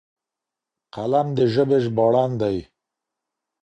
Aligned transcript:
قلم 0.93 1.27
د 1.37 1.39
ژبې 1.53 1.77
ژباړن 1.83 2.31
دی. 2.41 2.57